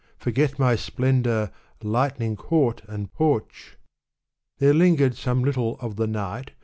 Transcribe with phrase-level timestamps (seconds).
[0.17, 1.51] Forget nay splendor,
[1.83, 3.75] lighting court and porch i"
[4.57, 6.53] There lingered some little of the night.